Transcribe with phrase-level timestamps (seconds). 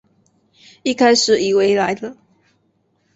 [0.81, 2.17] 一开始以为来了